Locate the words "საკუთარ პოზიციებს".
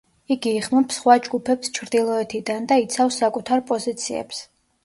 3.25-4.43